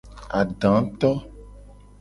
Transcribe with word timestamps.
Adato. 0.39 1.11